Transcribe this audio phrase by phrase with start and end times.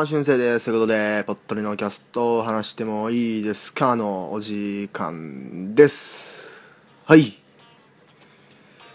[0.00, 0.64] も、しゅんせいです。
[0.64, 6.58] ということで、ぽっとりのキャストを話してもいいですかのお時間です。
[7.04, 7.38] はい。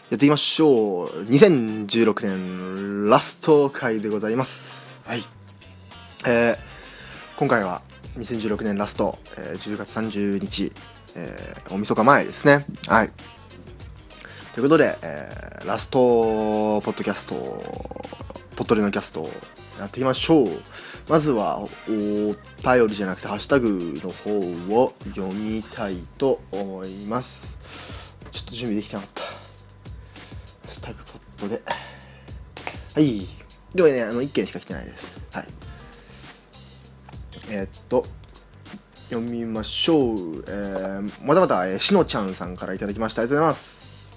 [0.09, 1.09] やっていきましょう。
[1.25, 4.99] 2016年ラスト回でございます。
[5.05, 5.23] はい。
[6.25, 6.57] えー、
[7.37, 7.83] 今回は
[8.17, 10.71] 2016年ラスト、えー10月30日、
[11.15, 12.65] えー、大晦日前ですね。
[12.87, 13.11] はい。
[14.55, 17.35] ということで、えーラストポッドキャスト、
[18.55, 19.29] ポットリのキャストを
[19.79, 20.49] やっていきましょう。
[21.07, 24.39] まずは、お便りじゃなくて、ハッシュタグの方
[24.75, 28.15] を読みたいと思います。
[28.31, 29.21] ちょっと準備できてなかった。
[29.21, 29.29] ハ
[30.67, 31.61] ッシュタグポットで。
[32.95, 33.27] はい。
[33.75, 35.21] でもね、あの、1件しか来てないです。
[35.31, 35.47] はい。
[37.49, 38.05] えーっと、
[39.09, 40.43] 読みましょう。
[40.47, 43.21] えー、またまた、えーしのちゃんさんからいただきました。
[43.21, 44.09] ありがとうございます。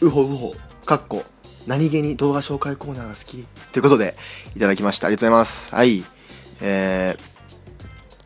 [0.00, 0.54] うほうほ、
[0.84, 1.22] かっこ、
[1.68, 4.16] 何気に動画紹介コーナーが好きということで、
[4.56, 5.06] いただきました。
[5.06, 5.72] ありがとうございます。
[5.72, 6.15] はい。
[6.60, 7.16] え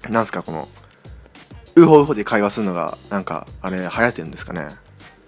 [0.03, 0.69] ー、なんすか、この、
[1.77, 4.69] うほうほで会話するのが、なんか、あれ、流行ってるんですかね？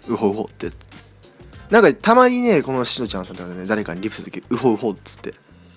[0.08, 0.70] うほうほって。
[1.70, 5.34] なんか、たまにね、このしのちゃんさんとかね、誰かにリプするとき、うほうほっつって、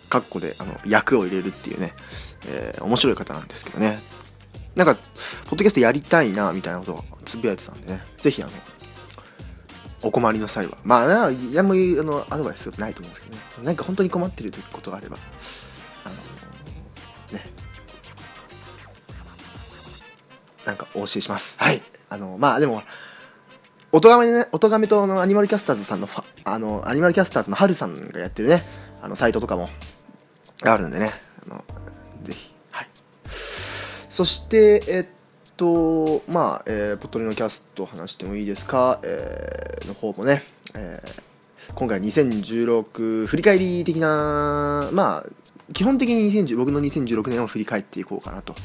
[0.10, 1.94] カッコで、あの、役を入れるっていうね、
[2.48, 4.00] えー面白い方なんですけどね。
[4.76, 8.52] なんか、ポッドキャストやりたいな、みたいなことをつぶやいてたんでね、ぜひ、あの、
[10.02, 15.18] お困りの際は、まあ、なやんもあのアドバイスないと思うんですけどね、何か本当に困ってることがあれば、
[20.66, 21.58] なんかお教えします。
[21.60, 21.82] はい。
[22.10, 22.84] あの、まあでも、
[23.92, 26.10] おとがめね、おとがめとあのアニマルキャスターズさんの
[26.44, 28.64] あの、アニマルキャスターズのハルさんがやってるね、
[29.02, 29.70] あの、サイトとかも
[30.64, 31.12] あるんでね、
[31.46, 31.64] あの、
[32.24, 32.88] ぜひ、はい。
[34.10, 35.06] そして、えっ
[35.56, 40.44] と、まあ、えー、ポットリのキャスト話してもいいですか、えーの方もね、
[40.74, 41.26] えー
[41.74, 48.56] 今回2016振り返り的な、まあ、基本的に2010僕の2016年を振り返っていこうかなと、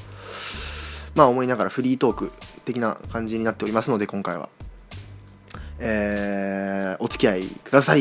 [1.15, 2.33] まあ思いながらフリートーク
[2.65, 4.49] 的な感じになっておりますので、今回は、
[5.79, 8.01] えーお付き合いください。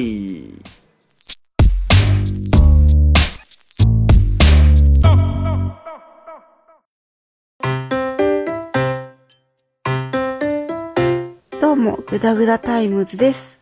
[11.62, 13.62] どうも、グダグダタイムズです。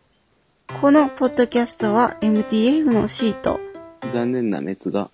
[0.80, 3.60] このポッドキャストは MTF のシート、
[4.10, 5.10] 残念な滅が、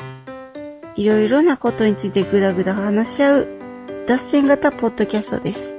[0.97, 3.64] いろいろなことについてグダグダ話し合う、
[4.07, 5.79] 脱線型ポッドキャストです。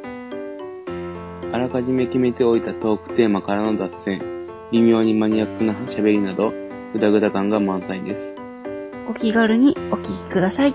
[1.51, 4.19] あらかじめ決めておいたトークテーマからの脱線、
[4.71, 6.51] 微妙にマニアックな喋りなど、
[6.93, 8.33] グダグダ感が満載です。
[9.07, 10.73] お気軽にお聞きください。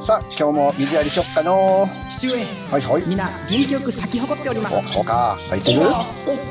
[0.00, 2.32] さあ今日も水やりしよっかの父上。
[2.72, 3.02] はいはい。
[3.06, 4.74] みんな元気よく咲き誇っております。
[4.74, 5.36] おそうか。
[5.50, 5.80] 入ってる？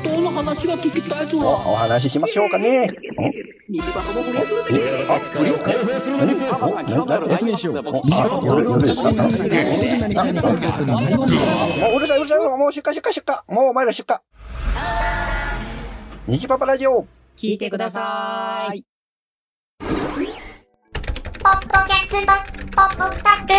[0.04, 2.88] 夫の話が聞きたいぞおお話ししましょうかね
[3.68, 4.72] 水場の不倫するって
[5.08, 6.34] おあ不良何
[6.98, 9.28] おななんでおあ夜夜ですかも
[11.92, 14.16] ううるさいうるさいもう出荷出荷出荷もうお前ら出荷
[16.26, 18.84] 虹パパラジオ聞いてください
[21.40, 22.32] ポッドキャスト、
[22.74, 23.54] ポッドキャスト、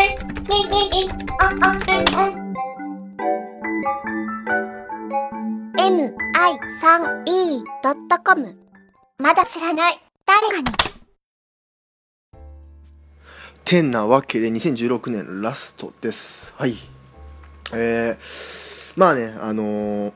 [0.54, 1.10] ミミミ、
[1.42, 1.80] オンオン
[2.24, 2.46] オ
[4.16, 4.19] ン。
[5.80, 8.54] mi3e.com
[9.18, 10.66] まだ知らない誰かに
[13.64, 16.76] てんなわけで2016年ラストですはい
[17.74, 20.14] えー、まあねあのー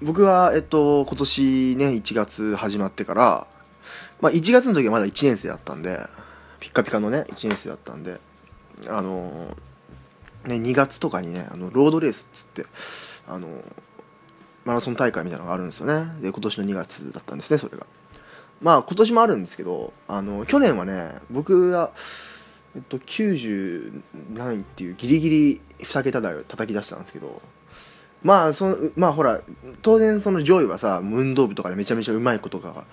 [0.00, 3.46] 僕はえっと今年ね1月始まってから
[4.22, 5.98] まあ1月の時はまだ1年生だったんで
[6.60, 8.18] ピッカピカのね1年生だったんで
[8.88, 12.64] あのーね2月とかにねあのロードレースっつって
[13.28, 13.62] あのー
[14.68, 16.12] マラソン大会みたいなのがあるんですよね。
[16.20, 17.86] で今年の2月だったんですねそれが。
[18.60, 21.90] まあ今年もあるんですけどあの去年はね僕が
[22.76, 24.02] えっと、90
[24.34, 27.40] 何位っていうギリギリ2桁台を叩き出したんですけど
[28.22, 29.40] まあそのまあほら
[29.80, 32.84] 当然その上位はさ運動部とかでめちゃめちゃうまい子とかが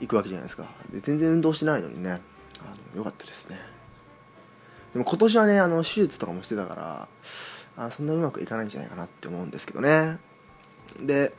[0.00, 0.66] 行くわけじゃないですか。
[0.92, 2.14] で全然運動してないのにねあ
[2.92, 3.58] のよかったですね。
[4.92, 7.08] でも今年はねあの手術とかもしてたから
[7.78, 10.18] あそんなうまくいかないんじゃないかなって思うんですけどね。
[11.00, 11.32] で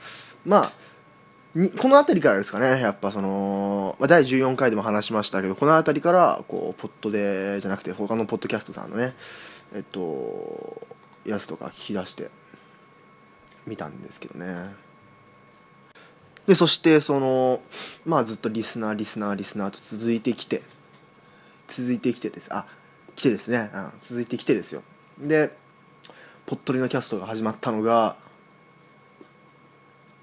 [0.45, 0.71] まあ
[1.55, 9.13] にこの辺りからですかねやっぱその、まあ、第14回でも話しましたけどこの辺りからこうポッドでじゃなくて他のポッドキャストさんのね
[9.73, 10.85] えっと
[11.25, 12.29] やつとか聞き出して
[13.65, 14.55] 見たんですけどね。
[16.45, 17.61] でそしてその
[18.05, 20.61] まあずっとリスナーリスナーリスナーと続いてきて
[21.67, 22.53] 続いてきてです。
[22.53, 22.67] あ
[23.15, 24.83] 来てですね、うん、続いてきてですよ。
[25.17, 25.55] で
[26.45, 28.17] ポットリのキャストが始まったのが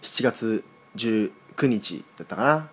[0.02, 0.64] 7月
[0.96, 1.30] 19
[1.62, 2.68] 日だったかな、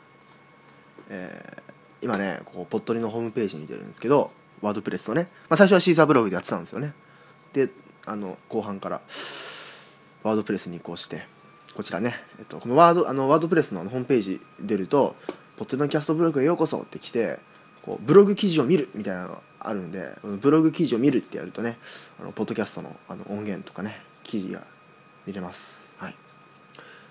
[1.09, 1.69] えー
[2.01, 4.31] 今ねこうポットリのホームページに出るんですけど
[4.61, 6.93] ワードプレスとね、まあ、最初はシーサーブログでやってたんですよね。
[7.53, 7.69] で
[8.05, 9.01] あの後半から
[10.23, 11.25] ワードプレスに移行して
[11.75, 15.15] こちらね、えっと、このワードあのワードプレスのホームページ出ると
[15.57, 17.39] 「ポットリのキャストブログへようこそ」って来て
[17.83, 21.77] こうブログ記事を見るみたいなのがあるんでブログ記事を見るってやるとね
[22.19, 24.63] あのポッドキャストのあの音源とかね記事が
[25.25, 25.88] 見れます。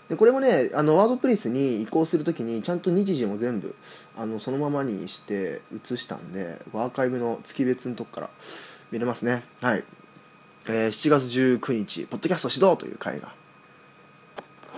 [0.09, 3.75] でこれもねあのワードプレスに移行するときにちゃんと日時も全部
[4.17, 8.31] あのそのままにして移したんでアーカイブの月別のとこから
[8.91, 9.45] 見れますね。
[9.61, 9.85] はい、
[10.67, 13.33] えー7月19日「ポッドキャスト始動」という回が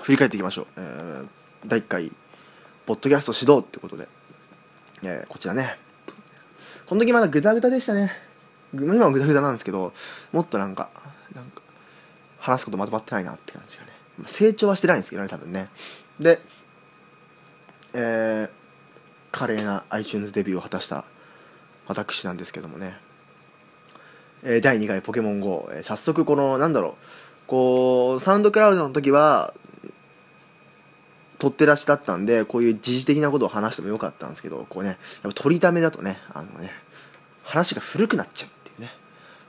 [0.03, 1.27] 振り返っていきましょう、えー
[1.67, 2.13] 第1回
[2.87, 4.09] 「ポッドキャスト始動」ってことで、
[5.03, 5.79] えーこちらね。
[6.87, 8.13] この時まだグダグダでしたね。
[8.75, 9.93] 今はグダグダなんですけど
[10.33, 10.91] もっとなんか
[11.35, 11.63] なんか
[12.39, 13.90] 話すことまとまってないなって感じがね。
[14.27, 15.69] 成長はしてないんですけどね多分ね。
[16.19, 16.41] で
[17.95, 18.61] えー
[19.33, 21.05] 華麗な iTunes デビューを果たした
[21.87, 22.99] 私なんですけどもね、
[24.43, 27.05] えー第2回ポケモン GO、えー早速このなんだろう
[27.47, 29.55] こうサウンドクラウドの時は
[31.39, 36.71] 取って出しだったんでこういう時事的なことを話してもよかったんですけどこうねやっぱ取りためだとねあのね
[37.43, 38.91] 話が古くなっちゃうっていうね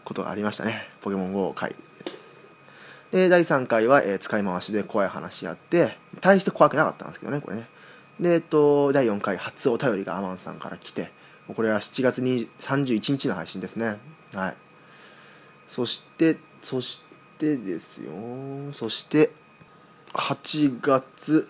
[0.05, 0.87] ことがありましたね。
[1.01, 1.75] ポケモン GO 回
[3.11, 7.67] で第3回は、えー使い回しで怖い話やって大して怖くなかったんですけどねこれね。
[8.19, 11.11] でえっと第4回初お便りがアマンさんから来て
[11.53, 13.97] これは7月31日の配信ですね。
[14.33, 14.55] はい。
[15.67, 17.03] そしてそし
[17.37, 18.11] てですよ。
[18.73, 19.31] そして
[20.13, 21.47] 8月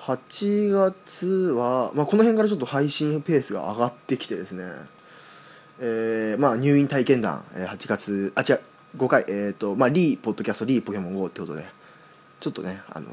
[0.00, 4.64] 8月は、まあ、この辺からちょっと配信ペースが上がってきてですね。
[5.78, 8.60] えーまあ、入院体験談、え8月あ違う
[8.96, 11.64] 5回えっ、とまあリーポッドキャストリーポケモン GO ってことで
[12.40, 13.06] ちょっとねあの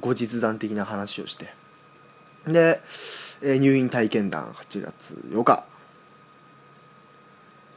[0.00, 1.54] 後日談的な話をして。
[2.46, 2.80] で、
[3.42, 5.64] えー入院体験談8月8日。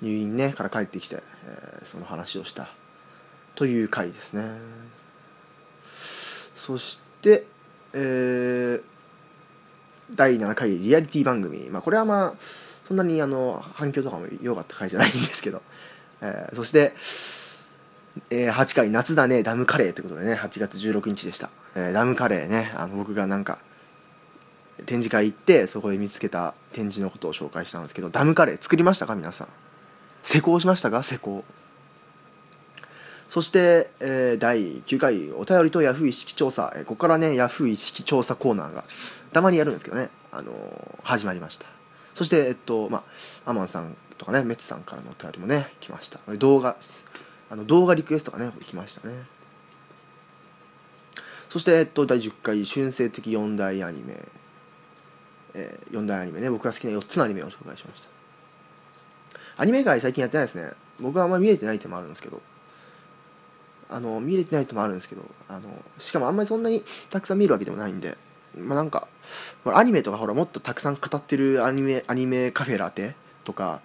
[0.02, 2.70] 入院ねから帰ってきて、えーその話をした。
[3.56, 4.44] という回ですね。
[6.56, 7.46] そして
[7.94, 8.84] えー
[10.12, 12.34] 第7回リアリティ番組、まあ、これはまあ
[12.88, 15.62] そんなにあの反響とかも良かった回じゃないんですけど、
[16.22, 16.94] えーそして、
[18.30, 23.60] えー8回夏だねダムカレーということでね8月16日でした、えーダムカレーねあの僕がなんか
[24.86, 29.48] 展示会行ってそこで見つけた展示のことを紹介したんですけどダムカレー作りましたか皆さん？
[30.24, 31.02] 施工しましたか？
[31.04, 31.44] 施工。
[33.28, 38.84] そして、えー第9回お便りとヤフー意識調査、えーここからねヤフー意識調査コーナーが
[39.34, 41.66] たまにやるんですけどね、あのー始まりました。
[42.14, 43.04] そしてえっとま
[43.46, 46.20] あアマンさんとかねメッツさんからのお便りもね来ました。
[46.38, 46.78] 動画
[47.50, 49.26] あの動画リクエストがね来ましたね。
[51.50, 54.20] そして、えっと、第10回春生的4大アニメ、
[55.54, 58.10] えー、4大アニメね僕が好きな4つのアニメを紹介しました。
[59.58, 60.72] アニメ界最近やってないですね。
[61.00, 62.42] 僕はあんまり見れてないってもあるんですけど。
[63.88, 65.22] あの見れてないってのもあるんですけど。
[65.48, 65.70] あの
[66.00, 68.18] しかもあんまりそんなにたくさん見るわけでもないんで。
[68.58, 69.08] まあなんか
[69.66, 73.82] アニメとかほらもっとたくさん語ってるアニメアニメカフェラテとか、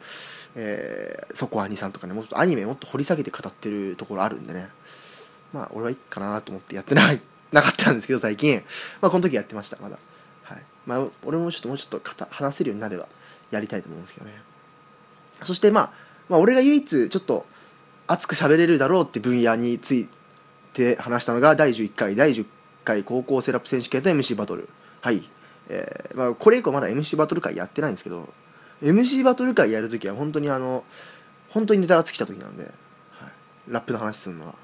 [0.56, 4.68] えー、そこアニさんとかねもっとアニメもっと掘り下げて語ってるところあるんでね。
[5.52, 7.20] まあ俺はいいかなと思ってやってない
[7.52, 8.62] なかったんですけど最近。
[9.00, 9.98] まあこの時やってましたまだ。
[10.42, 10.58] はい。
[10.86, 13.06] まあ俺もちょっともうちょっと語話せるようになれば
[13.52, 14.32] やりたいと思うんですけどね。
[15.42, 15.92] そしてまあ
[16.28, 17.46] まあ俺が唯一ちょっと
[18.06, 20.08] 熱く喋れるだろうって分野につい
[20.72, 22.44] て話したのが第11回第10
[22.84, 24.68] 回高校セラップ選手権と MC バトル
[25.00, 25.22] はい、
[25.68, 28.28] えーまあ、これ以降まだ MC バトル会やってないんですけど
[28.82, 30.84] MC バトル会やるときは本当にあの
[31.48, 32.72] 本当にネタが尽きた時なんで、はい、
[33.68, 34.54] ラップの話するのは。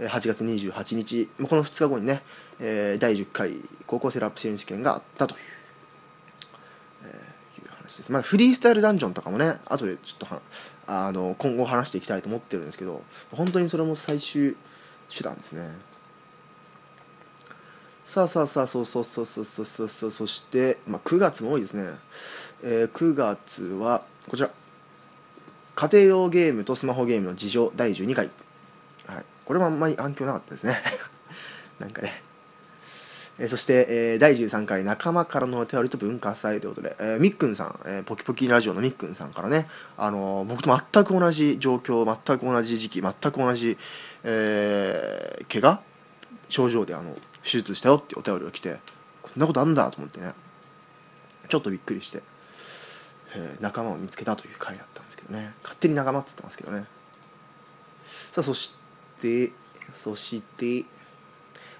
[0.00, 1.28] 8月28日。
[1.48, 2.22] この2日後にね、
[2.58, 5.40] え第10回高校生ラップ選手権があったという,、
[7.04, 10.40] えーいう話です、まあ、フリースタイルダンジョンとかもね後でちょっとは
[10.86, 14.56] あの今後話していきたいと思ってるんですけど本当にそれも最終
[15.14, 15.68] 手段ですね。
[18.12, 21.84] さあさあさあそうそうそうそうそうそうそうそして、まあ、9月も多いですね、
[22.62, 24.50] えー9月はこちら
[25.74, 28.28] 家庭用ゲームとスマホゲームの事情第12回、
[29.06, 30.76] はい、これもあんまり反響なかったですね
[31.78, 32.22] なんかね
[33.38, 43.78] えーそして、えー第13回仲間からのお便りと文化祭ということで、えーみっくんさん、えーポキポキラジオのみっくんさんからね、あのー僕と全く同じ状況全く同じ時期全く同じ、
[44.22, 45.80] えー怪我
[46.50, 48.78] 症状であの手術したよってお便りが来て
[49.22, 50.32] こんなことあんだと思ってね。
[51.48, 52.22] ちょっとびっくりして、
[53.34, 55.52] えー仲間を見つけたという回だったんですけどね。
[55.62, 56.84] 勝手に仲間って言ってますけどね。
[58.32, 58.74] さあそし
[59.20, 59.52] て
[59.94, 60.84] そして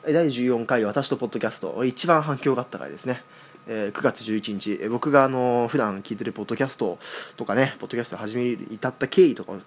[0.04, 1.84] 第14回私とポッドキャスト。
[1.84, 3.22] 一番反響があった回ですね、
[3.66, 4.78] えー9月11日。
[4.82, 6.98] えー僕があの普段聞いてるポッドキャスト
[7.36, 9.60] とかねポッドキャスト始めに至った経緯とかを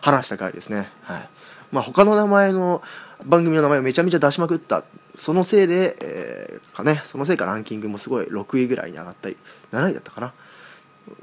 [0.00, 0.88] 話した回ですね。
[1.02, 1.28] はい。
[1.70, 2.82] まあ他の名前の
[3.24, 9.36] 番組の名前をめちゃめちゃ出しまくったそのせいで、えーかねそのせいかランキングもすごい6位ぐらいに上がったり
[9.72, 10.32] 7位だったかな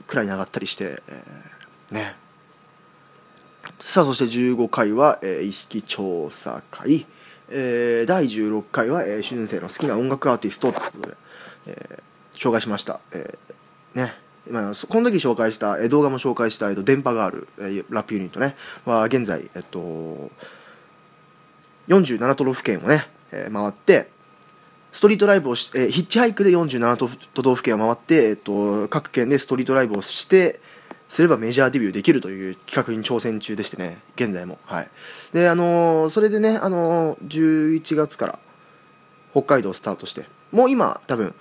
[0.05, 2.15] くらいに上がったりして、えーね。
[3.79, 7.07] さあそして15回は、えー意識調査会、
[7.49, 11.17] えー第16回は、えー、春生の好きな音楽アーティストということで、
[11.67, 12.03] えー
[12.35, 14.13] 紹介しました、えーね。
[14.49, 18.55] まあ、そこの時紹介した、え動画も紹介した、えーと電波ガール、えラップユニットね。
[18.85, 20.31] は現在、えっと、
[21.87, 24.09] 47都道府県をね、えー回って
[24.91, 30.59] ストリートライブをし、えーヒッチハイクで47都都道府県を回って、えっと、各県でストリートライブをして
[31.07, 34.59] すればメジャーデビューできるという企画に挑戦中でしてね現在も。
[34.65, 34.89] はい。
[35.33, 38.39] であのーそれでねあのー11月から
[39.31, 41.35] 北海道スタートしてもう今多分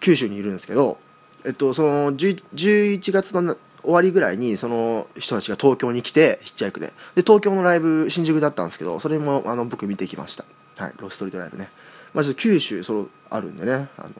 [0.00, 0.98] 九州にいるんですけど
[1.44, 6.88] えっとその11月の終わりぐらいにその人たちが東京に来てヒッチハイクで。
[7.14, 10.44] で東京のライブ新宿だったんですけどそれもあの僕見てきました。
[10.78, 11.70] はいロストリートライブね。
[12.12, 13.88] まあちょっと九州そのあるんでね。
[13.96, 14.10] あの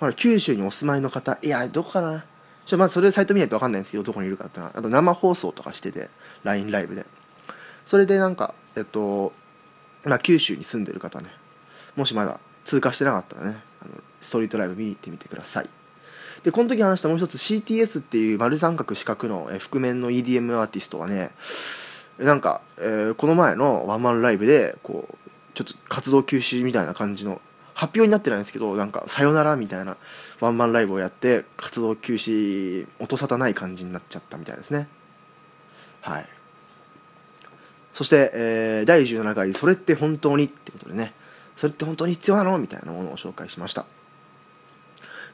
[0.00, 2.24] まだ九州にお住まいの方いやどこかな。
[2.66, 6.08] ちょまあそれサイト見ないと分かんないんですけどどこにいるかっていうのはあと生放送とかしてて
[6.44, 7.06] LINE ライブで。
[7.84, 9.32] それでなんかえっと
[10.04, 11.28] まあ九州に住んでる方ね。
[11.96, 13.90] もしまだ通過してなかったらねあの
[14.20, 15.68] ストリートライブ見に行ってみてください。
[16.42, 21.30] でこの時話したもう一つ CTS っていう丸三角四角のえ覆面の EDM アーティストはね
[22.18, 25.23] なんか、えーこの前のワンマンライブでこう
[25.54, 27.40] ちょっと活動休止みたいな感じの
[27.74, 29.96] 発表になってないんですけどなんかさよならみたいな
[30.40, 34.88] ワンマンライブをやって活動休止音沙汰ない感じになっちゃったみたいですね。
[36.00, 36.28] はい。
[37.92, 41.14] そして、えー第17回「それって本当に?」ってことでね。
[41.56, 43.86] それって本当に必要なのみたいなものを紹介しました。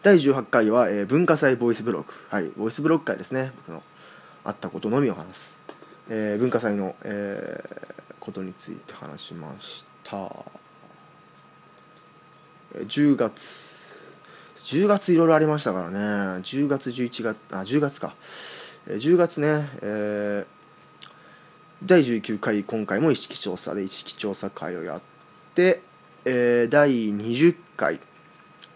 [0.02, 2.50] 第18回は、えー文化祭ボイスブログはい。
[2.56, 3.52] ボイスブログ会ですね。
[3.56, 3.82] 僕の
[4.44, 5.56] あったことのみを話す、
[6.08, 9.89] えー文化祭の、えーことについて話しました。
[12.74, 13.70] えー10月。
[14.58, 15.98] 10月いろいろありましたからね。
[16.42, 18.14] 10月11月あ10月か、
[18.86, 20.60] 10月ね、えー
[21.82, 25.00] 第19回今回も意識調査で意識調査会をやっ
[25.54, 25.80] て、
[26.24, 28.00] えー第20回。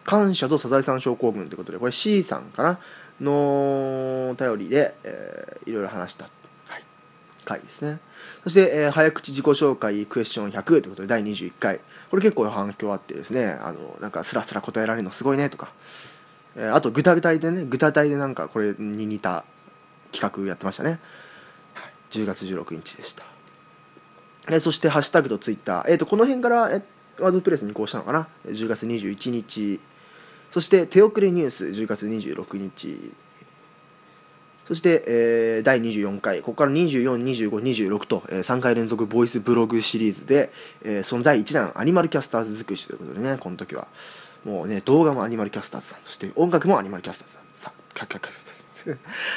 [0.05, 2.79] 感謝とサザエさん症候群ということでこれ C さんかな
[3.21, 6.33] のお便りで、えーいろいろ話した、はい、
[7.45, 8.01] 回ですね。
[8.43, 11.81] そして、えー早口自己紹介クエスチョン100ということで第21回。
[12.11, 15.73] これ結構反響あってですねあのなんかスラスラ答えられるのすごいねとか、
[16.57, 19.45] えーあと具体体でね具体体でなんかこれに似た
[20.13, 20.99] 企画やってましたね。
[22.11, 23.25] 10月16日でした、
[24.49, 26.83] えーそしてハッシュタグとツイッター、えー、とこの辺から、えー
[27.21, 29.79] ワードプレスに移行したのかな？10月21日。
[30.51, 33.13] そして手遅れニュース10月26日。
[34.67, 40.53] そして、えー第24回ここから242526と、え3回連続ボイスブログシリーズで、
[40.83, 43.87] えーその第1弾アニマルキャスターズ尽くしということでねこの時は。
[44.45, 47.73] もうね動画もアニマルキャスターズさんそして音楽もアニマルキャスターズさん。
[47.95, 48.45] キャキャキャ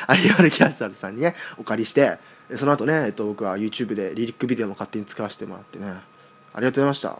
[0.07, 2.17] アニマルキャスターズさんにねお借りして
[2.55, 5.87] その後ね、えっと、僕は YouTube でリリックビデオも勝手に使わせてもらってね
[6.53, 7.19] ありがとうございました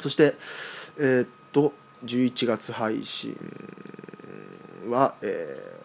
[0.00, 0.34] そして
[0.98, 1.72] えーっと
[2.04, 3.36] 11月配信
[4.88, 5.80] は、えー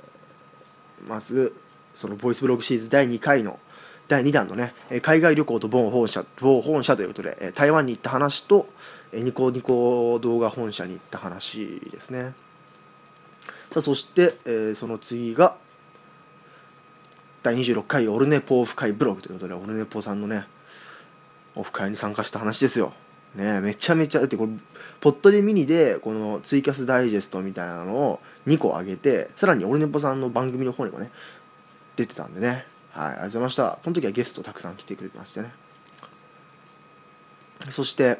[1.07, 1.53] まず
[1.93, 3.59] そのボイスブログシリーズ第2回の
[4.07, 8.67] 第2弾のね海外旅行と某本社某本社ということで台湾に行った話と
[9.13, 12.33] ニコニコ動画本社に行った話ですね。
[13.71, 15.55] さあそして、えーその次が
[17.43, 20.47] 第26回オルネポオフ会ブログということでオルネポさんのね
[21.53, 22.93] オフ会に参加した話ですよ。
[23.35, 24.51] ねめちゃめちゃだってこれ
[24.99, 31.11] ポットでミニでこのツイキャスダイジェストみたいなのを2個上げてさらにオルネポさんの番組の方にもね
[31.95, 32.65] 出てたんでね。
[32.91, 33.79] はいありがとうございました。
[33.83, 35.51] この時はゲストたくさん来てくれてましてね。
[37.69, 38.19] そして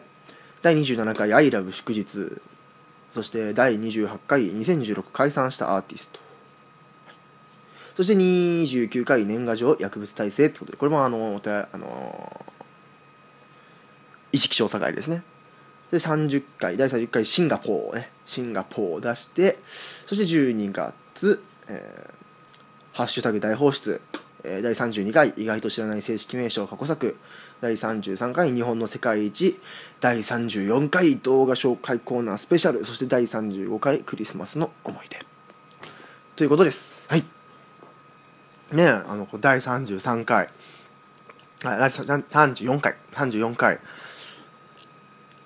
[0.62, 2.42] 第27回「アイラブ祝日」
[3.14, 6.20] そして第28回2016解散したアーティスト。
[7.96, 12.46] そして29回年賀状薬物耐性ってことでこれもあのお手あの
[14.36, 15.24] 意識調査会ですね。
[15.92, 18.12] で30回第30回シンガポーね。
[18.26, 19.60] シンガポーを出して
[20.06, 22.16] そして12月、えー
[22.92, 24.02] ハッシュタグ大放出」
[24.44, 27.16] えー第32回意外と知らない正式名称過去作。
[27.62, 29.58] 第33回日本の世界一。
[30.02, 32.84] 第34回動画紹介コーナースペシャル。
[32.84, 35.20] そして第35回クリスマスの思い出。
[36.36, 37.08] ということです。
[37.10, 37.24] はい。
[38.72, 40.50] ねあの第33回
[41.64, 43.80] あ第34回34回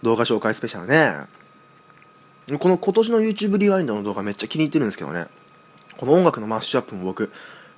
[0.02, 1.28] 動画紹介スペシャルね。
[2.58, 5.28] この今年の YouTube リワインドの動画めっちゃ気に入ってるんですけどね。
[5.98, 7.32] この音楽のマッシュアップも僕、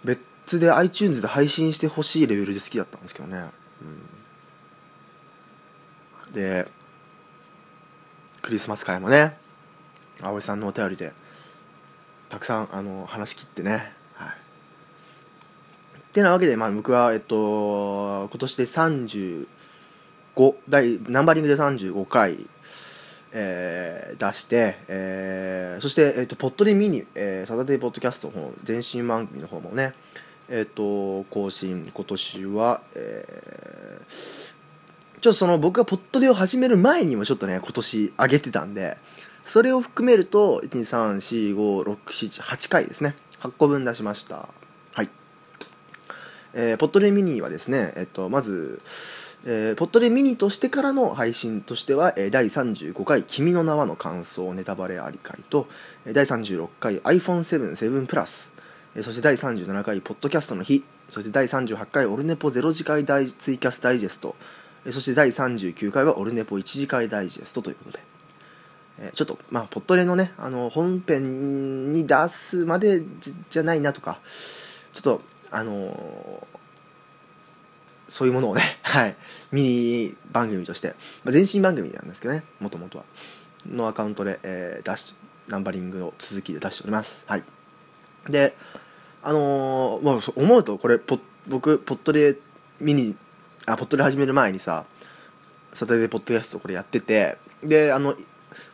[0.04, 3.50] 別で iTunes で配信してほしいレベルで好きだったんですけどね。
[6.28, 6.68] うん、で、
[8.42, 9.38] クリスマス会もね、
[10.22, 11.14] 葵さんのお便りで、
[12.30, 13.92] たくさんあの話し切ってね。
[14.14, 14.30] はい。
[14.30, 14.32] っ
[16.14, 18.66] てなわけで、まあ僕は、えっと、今年で
[20.36, 22.38] 5、第、ナンバリングで35回、
[23.34, 29.94] えー出して、えーそして、えっとポッドでミニ、えーサタデーポッドキャストの方前身番組の方もね、
[30.50, 34.52] えっと更新今年は、えー
[35.22, 38.98] ちょっとその僕がポッドでを始める前にもちょっとね今年上げてたんで
[39.46, 44.50] それを含めると123456788回ですね8個分出しました。
[44.94, 45.12] はい。
[46.54, 48.80] えーポッドでミニはですねえっとまず
[49.44, 55.68] えーポッドでミニとしてからの配信としては、えー第35回「君の名は」の感想ネタバレあり会と
[56.06, 58.50] えー第36回 iPhone77 プラス
[58.96, 64.36] えーそして第37回ポッドキャストの日そして第38回オルネポ0次会大ツイキャスダイジェスト
[64.86, 68.12] えーそして第39回はオルネポ1次会ダイジェストということで。
[69.00, 73.02] えちょっとまあポットレのねあの本編に出すまで
[73.50, 74.20] じゃないなとか
[74.94, 76.48] ちょっとあの
[78.12, 79.16] そういうものをね、 はい、
[79.54, 83.06] ミニ番組として、まあ、前身番組なんですけどね、もともとは、
[83.66, 85.16] のアカウントで、えー出し、
[85.48, 87.24] ナンバリングの続きで出しております。
[87.26, 87.44] はい。
[88.28, 88.54] で、
[89.24, 92.38] あのーまあ、そう思うと、これ、ポ僕、ポットで
[92.82, 93.16] ミニ、
[93.66, 94.84] あ、ポットで始める前にさ、
[95.72, 98.14] サタデーポッドキャストこれやってて、で、あの、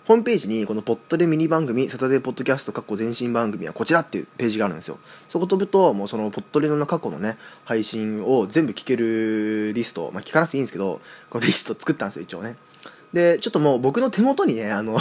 [0.08, 5.00] ホームページにこのポッドでミニ番組、サタデーポッドキャスト、過去前身番組はこちらっていうページがあるんですよ。
[5.28, 12.56] そこ飛ぶと、もうそのポッドレの過去のね、配信を全部聞けるリスト、まあ聞かなくていいんですけど、このリスト作ったんですよ、一応ね。
[13.12, 14.98] で、ちょっともう僕の手元にね、あの、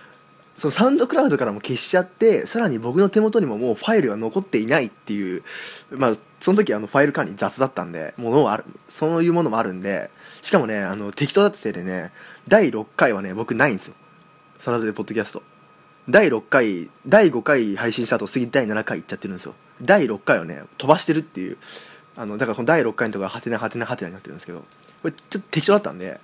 [0.56, 5.42] そのサウンドクラウドからも消しちゃって、さらに僕の手元にももうファイルが残っていないっていう、
[5.90, 12.10] まあ、その時あのファイル管理雑だったんで、ものはある、そういうものもあるんで、しかもね、あの、適当だったせいでね、
[12.48, 13.94] 第6回はね、僕ないんですよ。
[14.58, 15.42] サラダでポッドキャスト。
[16.08, 19.54] 第6回、第5回配信した後、次第7回いっちゃってるんですよ。
[19.82, 21.58] 第6回をね、飛ばしてるっていう、
[22.16, 24.64] あの、だからこの第6回のとこがハテナハテナハテナになってるんですけど、こ
[25.08, 26.20] れちょっと適当だったんで、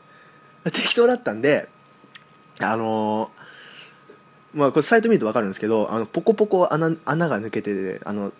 [0.64, 1.68] 適当だったんで、
[2.60, 3.42] あのー
[4.54, 8.32] まあこれサイト見ると分かるんですけどあのポコポコ穴穴が抜けてあの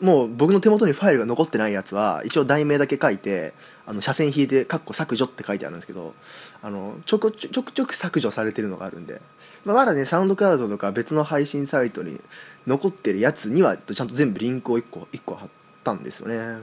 [0.00, 3.54] もう僕の手元にファイルが残ってないやつは一応題名だけ書いて
[3.86, 6.14] あの斜線引いて「カッコ削除」って書いてあるんですけど
[6.62, 9.22] あのちょくちょちょくちょく削除されてるのがあるんで、
[9.64, 12.20] まあ、まだねサウンドクラウドとか別の配信サイトに
[12.66, 15.48] 残ってるやつにはちゃんと全部リンクを1個1個貼っ
[15.82, 16.62] たんですよね。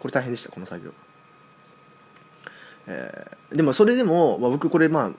[0.00, 0.92] これ大変でしたこの作業。
[2.86, 5.10] えーでもそれでも、まあ、僕これまあ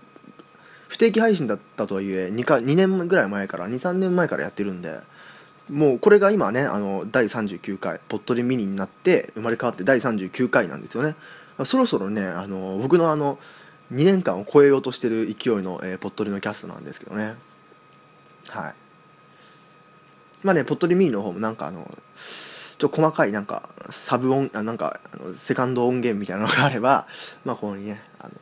[0.88, 5.00] 不定期配信だったとはいえ 2, か2年ぐらい前から23年前からやってるんで
[5.72, 11.16] もうこれが今ねあの第39回ポットでミニになって生まれ変わって第39回なんですよね。
[11.64, 13.40] そろそろねあの僕のあの
[13.94, 17.36] 2年間を超えようとしてる勢いの、えーポットリのキャストなんですけどね。
[18.50, 18.74] はい。
[20.44, 21.90] まあねポットリミニの方もなんかあの
[22.78, 27.08] ちょっと細かいなんかサブ音あなんかあのセカンド音源みたいなのがあれば
[27.46, 28.34] まあここにねあの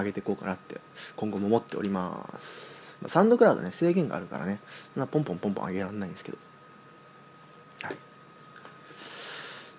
[0.00, 0.80] 上げていこうかなって
[1.16, 4.60] 今後も思っております、まあ、サンドクラウドね制限があるからね
[4.94, 6.38] そんなポンポンポンポン上げられないんですけど
[7.82, 7.96] はい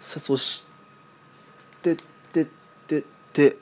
[0.10, 0.66] さあそし
[1.84, 1.96] て
[2.34, 2.48] て
[2.88, 3.58] てて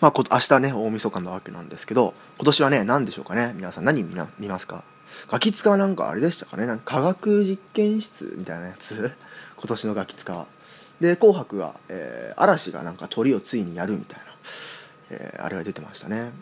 [0.00, 3.52] まあこ明日ね大晦日なわけなんですけど今年はね何でしょうかね。
[3.54, 4.82] 皆さん何見な見ますか？
[5.28, 6.64] ガキ使はなんかあれでしたかね？
[6.64, 9.12] なんか科学実験室みたいなやつ？
[9.60, 10.46] 今年のガキ使は
[11.02, 14.24] で「紅白が」えー嵐がなんか鳥をついにやるみたいな、
[15.10, 16.32] えーあれが出てましたね、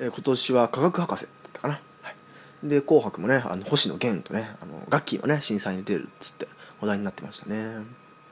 [0.00, 1.80] えー今年は科学博士だったかな、
[2.62, 6.48] で「紅白」もねあの星野源とねあのガッキーもね審査員に出るっつって
[6.80, 7.74] 話題になってましたね。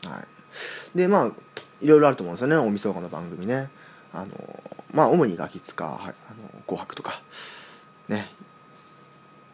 [0.06, 0.18] は
[0.94, 0.96] い。
[0.96, 1.32] でまあ
[1.80, 3.70] いろいろあると思うんですよね大晦日の番組ね。
[4.12, 4.28] あの
[4.92, 6.14] まあ主にガキ使はいあの
[6.66, 7.20] 紅白とか。
[8.08, 8.30] ね。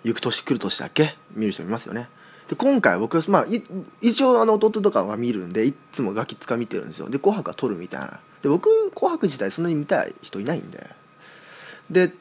[0.03, 1.15] 行く年来る年だけ？
[1.35, 2.09] 見る人いますよね。
[2.49, 3.47] で今回僕まあ
[4.01, 7.09] 一応あの弟とかは見るんでいつもガキ使見てるんですよ。
[7.09, 8.19] で紅白は撮るみたいな。
[8.43, 10.89] で僕紅白自体そんなに見たい人いないんで。
[11.91, 12.13] で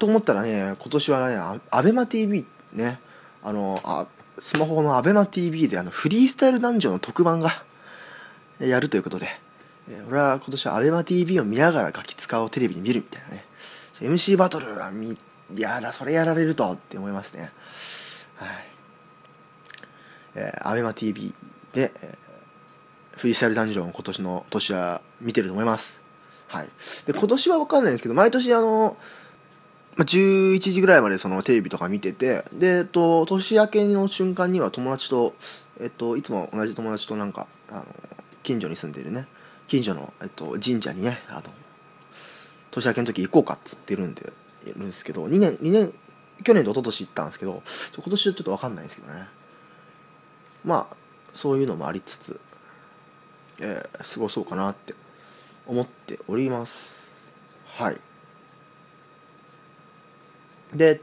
[0.00, 2.98] と思ったらね今年はねあアベマ t v ね
[3.42, 4.06] あのあ
[4.38, 7.50] スマホのアベマ t v であのフリースタイルダンジョンの特番が
[8.58, 9.28] やるということで、
[9.88, 13.44] え俺は今年はアベマ t v を見ながらガキ使をテレビで見るみたいなね。
[14.00, 15.16] MC バトルは見
[15.56, 17.52] やらそれやられるとって思いますね。
[18.36, 18.48] はい。
[20.34, 21.34] えー、アベマ t v
[21.72, 22.30] で、えー
[23.20, 26.00] フリースタイルダンジョン今年の年は見てると思います。
[26.48, 26.68] はい。
[27.04, 28.96] で今年は分かんないんですけど毎年あの
[29.96, 35.34] まあ、11時ぐらいまでそのテレビとか見ててで、えっと、年明けの瞬間には友達と、
[35.80, 37.84] えっと、いつも同じ友達となんかあの
[38.42, 39.26] 近所に住んでるね。
[39.66, 41.42] 近所の、えっと、神社にねあの
[42.70, 44.32] 年明けの時行こうかっつってるんで
[44.66, 45.92] いるんですけど2年2年
[46.42, 47.62] 去年と一昨年行ったんですけど
[47.94, 49.28] 今年はちょっと分かんないんですけどね。
[50.64, 50.96] まあ
[51.34, 52.40] そういうのもありつつ、
[53.60, 54.94] えー過ごそうかなって
[55.66, 56.98] 思っております。
[57.66, 58.00] はい。
[60.74, 61.00] で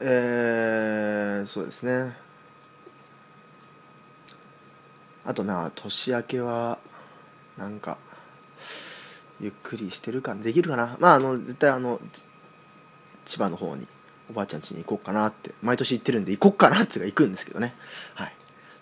[0.00, 2.16] えー、そうですね。
[5.24, 6.78] あとまあ年明けは
[7.56, 7.98] なんか
[9.40, 10.96] ゆっくりしてるかできるかな。
[10.98, 12.00] まああの絶対あの
[13.24, 13.86] 千葉の方に
[14.28, 17.74] おばあちゃん家に行こうかなって毎年行ってるんで行こっかなっていうか行くんですけどね。
[18.14, 18.32] はい。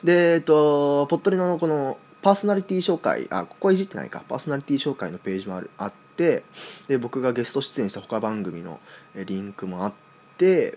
[0.03, 4.23] でえっとポットリのこのパーソナリティ紹介あここはいじってないか。
[4.27, 6.45] パーソナリティ紹介のページもあるあって
[6.87, 8.79] で僕がゲスト出演した他番組の
[9.15, 9.93] リンクもあっ
[10.37, 10.77] て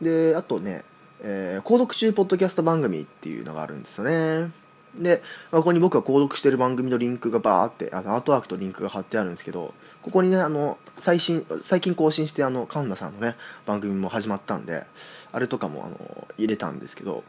[0.00, 0.82] であとね、
[1.20, 4.50] えー購読中ポッドキャスト番組っていうのがあるんですよね。
[4.94, 14.84] で、まあここに僕が購読してる番組のリンクがバーってあのアートワークとリンクが貼ってあるんですけどここにねあの最新最近更新してあのカンナさんのね番組も始まったんで
[15.32, 17.24] あれとかもあの入れたんですけど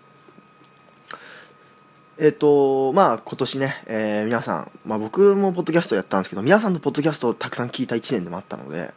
[2.21, 8.93] えっ、とまあ今年ね、えー皆さん、まあ、僕もポッドキャストやったんですけど皆さんのポッドキャストをたくさん聞いた1年でもあったので、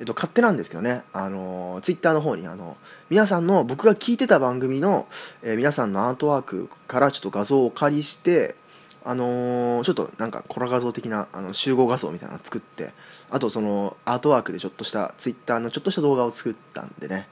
[0.00, 2.76] えっと勝手なんですけどねあのツイッターの方にあの
[3.10, 5.06] 皆さんの僕が聞いてた番組の、
[5.44, 8.56] えー皆さんのアートワークからちょっと画像をお借りして
[9.04, 12.92] あのちょっとなんかコラ画像的なあの集合画像みたいなのを作って
[13.30, 17.28] あとそのアートワークでちょっとしたツイッターのちょっとした動画を作ったんでね、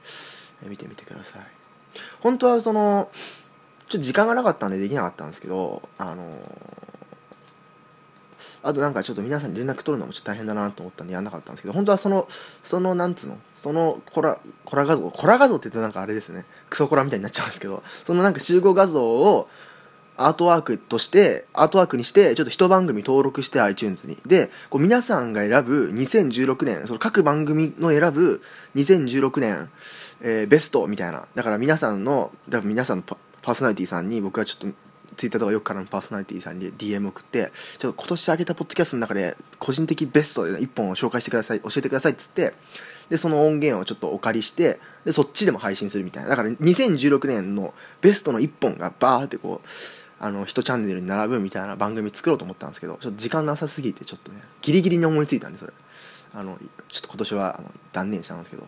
[0.63, 1.41] えー見てみてください。
[2.21, 3.09] 本当はその
[3.93, 6.83] ちょっと時間がなかったんでできなかったんですけどあのー
[8.65, 12.29] あとなんかちょっと皆さんに連絡取るのもちょっと大変だなと思ったんでやんなかったんですけど本当はその
[12.63, 16.45] そのなんつうのそのコラコラ画像コラ画像って言うとなんかあれですね。
[16.69, 19.49] クソコラみたいになっちゃうんですけどそのなんか集合画像を
[20.15, 24.17] アートワークとしてアートワークにしてちょっと一番組登録して iTunes に。
[24.25, 28.41] でこう皆さんが選ぶ2016年その各番組の選ぶ
[28.75, 29.69] 2016年、
[30.21, 31.25] えーベストみたいな。
[31.35, 34.77] だから皆さんのだから皆さんのパーソナリティさんに僕はちょっと
[35.15, 42.53] ツイッターとかよくからのパーソナリティさんに DM 送ってちょっと今年上げたポッドキャストの中で個人的ベストで1本を紹介してください教えてくださいっつって
[43.09, 46.29] でその音源をちょっとお借りしてでそっちでも配信するみたいな。
[46.29, 49.67] だから2016年のベストの1本がバーってこう
[50.19, 55.73] あの1チャンネルに並ぶみたいな番組作ろうと思ったんですけどちょっと時間なさすぎてちょっとねギリギリに思いついたんでそれ。
[56.35, 58.65] あのちょっと今年はあの断念したんですけど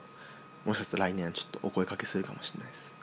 [0.65, 2.94] もしかしたら来年ちょっとお声かけするかもしれないです。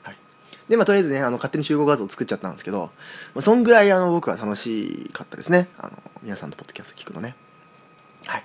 [0.69, 2.91] でまあとりあえずねあの勝手に集合画像を作っちゃったんですけど、
[3.35, 5.67] まあ、そんぐらいあの僕は楽しかったですね。
[5.77, 7.35] あの皆さんのポッドキャスト聞くのね。
[8.27, 8.43] はい。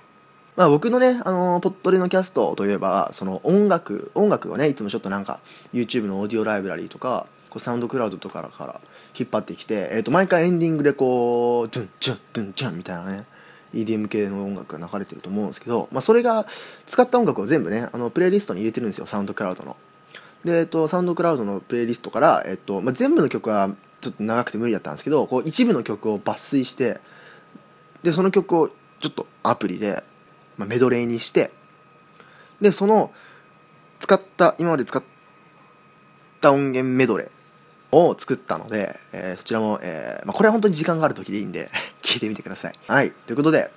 [0.55, 5.39] まあ僕のね、あのポットレのキャストといえば、その音楽、音楽をね、いつもちょっとなんか、
[5.73, 8.81] YouTube のオーディオライブラリーとか、こうサウンドクラウドとかから
[9.17, 13.25] 引っ張ってきて、えっ、と、毎回エンディングでこう、ドゥン、チュン、ドゥン、チュンみたいなね、
[13.73, 16.45] EDM 系の音楽が流れてると思うんですけど、まあそれが、
[16.85, 19.77] 使った音楽を全部ね、あの、プレイリストに入れてるんですよ、サウンドクラウドの。
[20.43, 23.71] で、えっと、サウンドクラウドのプレイリストから、えっと、まあ、全部の曲は
[24.01, 26.99] ちょっと長くて無理だったんですけど、こう一部の曲を抜粋して、
[28.03, 30.03] で、その曲をちょっとアプリで、
[30.57, 31.51] まあ、メドレーにして、
[32.61, 33.11] で、その、
[33.99, 35.03] 使った、今まで使っ
[36.39, 41.69] た音源メドレーを作ったので、えーそちらも、えーまあ、これは本当に時間がある時でいいんで、
[42.01, 42.73] 聞いてみてください。
[42.87, 43.71] はい、ということで、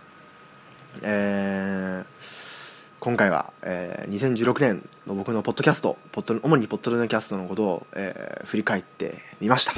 [1.03, 2.42] えー
[3.03, 9.73] 今回は、えー2016年の僕のポッドキャスト、ポッド主にポッドレのキャストのことを、えー振り返ってみました。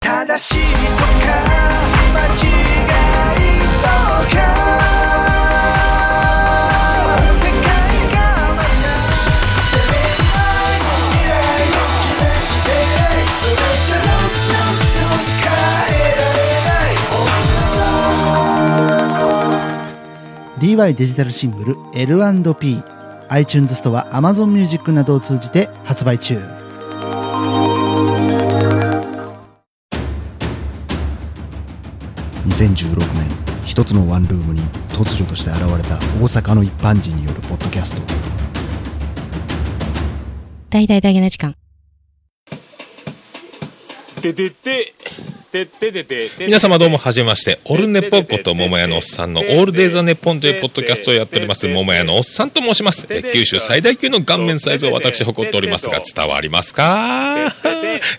[0.00, 1.40] 正しいとか
[2.12, 2.26] 間
[2.60, 2.67] 違い
[20.78, 22.82] DY デジタルシングル L&P
[23.30, 26.36] iTunes ストア Amazon Music などを通じて発売中。
[32.46, 33.28] 2016年
[33.64, 34.60] 一つのワンルームに
[34.90, 38.02] 突如として現れた大阪の一般人によるポッドキャスト。
[40.70, 41.56] 大々大げな時間。
[44.22, 44.94] ててて、
[46.46, 53.06] 皆様どうもはじめまして、オルネポこと桃屋のおっさんのオールデイザネポンというポッドキャストをやっております、桃屋のおっさんと申します。
[53.08, 57.50] え九州最大級の顔面サイズを私誇っておりますが、伝わりますか？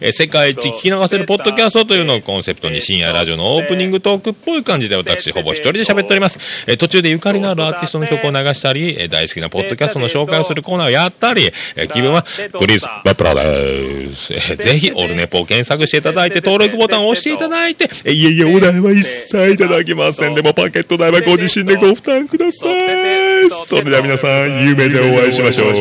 [0.01, 6.65] え世界一聞き流せるポッドキャストというのをコンセプトに深夜ラジオのオープニングトークっぽい感じで私ほぼ一人で喋っております。
[6.67, 12.23] え途中でゆかりのあるアーティストの曲を流したり、え大好きなポッドキャストの紹介をするコーナーをやったり、え気分は
[12.57, 14.33] クリス・バプラです。
[14.33, 20.35] えぜひオルネポを検索していただいて登録ボタンを押していただいて、えいえいえ、お代は一切いただきません。
[20.35, 23.49] でもパケット代はご自身でご負担ください。
[23.49, 25.73] それでは皆さん、夢でお会いしましょう。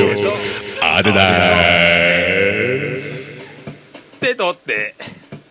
[0.81, 1.21] あでだ。
[2.97, 3.41] ーす。
[4.21, 4.95] てとって、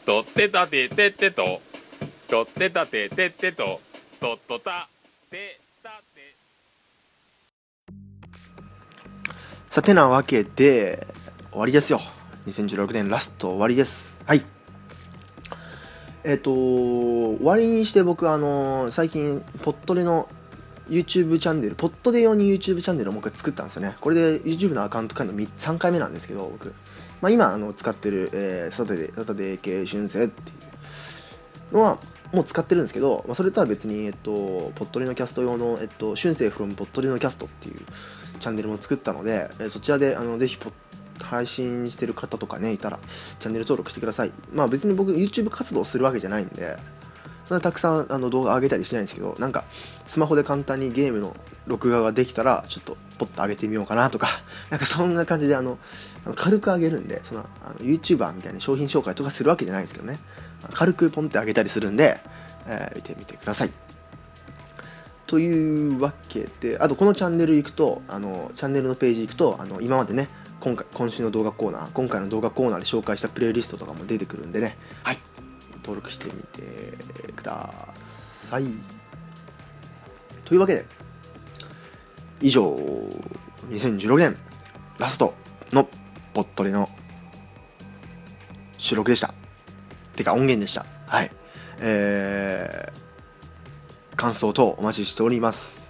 [0.05, 1.61] とってたててってと、
[2.27, 3.81] とってたててってと、
[4.19, 4.87] とっとた、
[5.29, 6.35] てたて。
[9.69, 11.07] さてなわけで
[11.51, 11.99] 終わりですよ
[12.47, 14.56] 2016年ラスト終わりですはい
[16.27, 20.27] えっ、と終わりにして僕あの最近ポットでの
[20.87, 23.95] YouTube チャンネルポットで用に YouTube チャンネルをもう一回作ったんですよね。
[24.01, 26.75] これで YouTube のアカウント変えるの3回目なんですけど僕、
[27.21, 30.53] まあ、今あの使ってる、えー、サタデーサタデー系春生ってい
[31.71, 31.97] うのは
[32.33, 37.77] もう使ってるんですけど、まあ、それとは別に、えっと、ポットリのキャスト用の、えっと、春生 from ポットリのキャストっていう
[38.41, 40.73] チャンネルも作ったので、えーそちらであのぜひポッ
[41.25, 42.99] 配信してる方とかねいたら
[43.39, 44.31] チャンネル登録してください。
[44.53, 46.77] まあ別に僕 YouTube 活動するわけじゃないんで
[47.45, 49.63] そんなたくさんあの動画上げたりしないんですけどなんか
[50.05, 54.27] スマホで簡単にゲームの録画ができたらちょっとポッと上げてみようかなとか
[54.69, 55.77] なんかそんな感じであの
[56.25, 60.19] あの軽く上げるんでそのあの YouTuber みたいな商品紹介とかするわけじゃないんですけどね。
[60.73, 62.19] 軽くポンって上げたりするんで、
[62.65, 63.71] えー見てみてください。
[65.27, 74.77] というわけであとこのチャンネル行くとあのチャンネルのページ行くとあの今までね今回今週の動画コーナー今回の動画コーナーで紹介したプレイリストとかも出てくるんでね。
[75.03, 75.17] はい。
[75.77, 78.65] 登録してみてください。
[80.43, 80.85] というわけで
[82.41, 82.63] 以上
[83.69, 84.37] 2016年
[84.97, 85.33] ラスト
[85.71, 85.87] の
[86.33, 86.89] ポットレの
[88.77, 89.33] 収録でした。
[90.15, 90.85] てか音源でした。
[91.07, 91.31] はい。
[91.79, 95.86] えー、感想等お待ちしております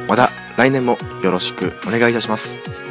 [0.08, 2.85] また来年もよろしくお願いいたします。